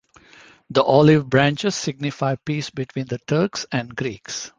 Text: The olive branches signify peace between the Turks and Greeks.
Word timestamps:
The 0.71 0.81
olive 0.81 1.29
branches 1.29 1.75
signify 1.75 2.33
peace 2.43 2.71
between 2.71 3.05
the 3.05 3.19
Turks 3.19 3.67
and 3.71 3.95
Greeks. 3.95 4.49